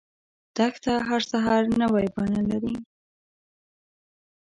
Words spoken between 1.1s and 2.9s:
سحر نوی بڼه لري.